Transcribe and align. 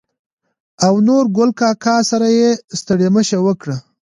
او 0.85 0.93
نورګل 1.07 1.49
کاکا 1.59 1.95
سره 2.11 2.27
يې 2.37 2.49
ستړي 2.79 3.07
مشې 3.15 3.37
وکړه. 3.45 3.77